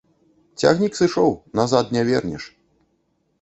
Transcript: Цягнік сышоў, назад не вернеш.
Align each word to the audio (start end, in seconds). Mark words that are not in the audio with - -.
Цягнік 0.61 0.93
сышоў, 0.99 1.31
назад 1.59 1.93
не 1.97 2.01
вернеш. 2.09 2.43